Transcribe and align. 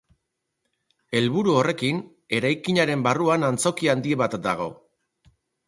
Helburu 1.19 1.53
horrekin 1.57 1.99
eraikinaren 2.39 3.05
barruan 3.11 3.47
antzoki 3.53 3.93
handi 3.97 4.19
bat 4.25 4.41
dago. 4.51 4.69